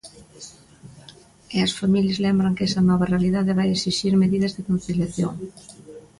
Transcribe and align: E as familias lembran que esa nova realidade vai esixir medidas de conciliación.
E 1.55 1.57
as 1.65 1.71
familias 1.79 2.21
lembran 2.25 2.55
que 2.57 2.65
esa 2.69 2.81
nova 2.89 3.09
realidade 3.13 3.57
vai 3.59 3.67
esixir 3.71 4.13
medidas 4.23 4.55
de 4.57 4.65
conciliación. 4.69 5.33